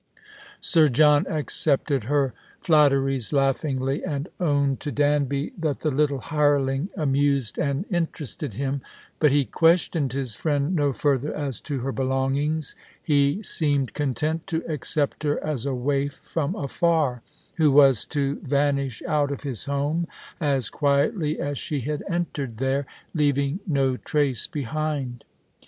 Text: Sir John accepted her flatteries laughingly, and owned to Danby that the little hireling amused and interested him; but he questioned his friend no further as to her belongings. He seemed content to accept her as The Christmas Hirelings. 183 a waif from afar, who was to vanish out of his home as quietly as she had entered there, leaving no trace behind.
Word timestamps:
Sir 0.61 0.89
John 0.89 1.27
accepted 1.27 2.05
her 2.05 2.33
flatteries 2.59 3.31
laughingly, 3.31 4.03
and 4.03 4.29
owned 4.39 4.79
to 4.79 4.91
Danby 4.91 5.51
that 5.55 5.81
the 5.81 5.91
little 5.91 6.17
hireling 6.21 6.89
amused 6.97 7.59
and 7.59 7.85
interested 7.87 8.55
him; 8.55 8.81
but 9.19 9.31
he 9.31 9.45
questioned 9.45 10.13
his 10.13 10.33
friend 10.33 10.75
no 10.75 10.91
further 10.91 11.31
as 11.35 11.61
to 11.61 11.81
her 11.81 11.91
belongings. 11.91 12.75
He 12.99 13.43
seemed 13.43 13.93
content 13.93 14.47
to 14.47 14.63
accept 14.67 15.21
her 15.21 15.33
as 15.45 15.65
The 15.65 15.69
Christmas 15.69 15.83
Hirelings. 15.83 16.35
183 16.35 16.41
a 16.47 16.47
waif 16.47 16.51
from 16.55 16.55
afar, 16.95 17.21
who 17.57 17.71
was 17.71 18.05
to 18.07 18.37
vanish 18.41 19.03
out 19.07 19.29
of 19.31 19.43
his 19.43 19.65
home 19.65 20.07
as 20.39 20.71
quietly 20.71 21.39
as 21.39 21.59
she 21.59 21.81
had 21.81 22.01
entered 22.09 22.57
there, 22.57 22.87
leaving 23.13 23.59
no 23.67 23.97
trace 23.97 24.47
behind. 24.47 25.23